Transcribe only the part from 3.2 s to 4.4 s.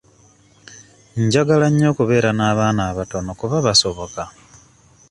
kuba basoboka.